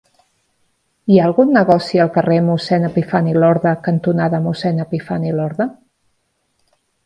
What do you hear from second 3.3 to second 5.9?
Lorda cantonada Mossèn Epifani Lorda?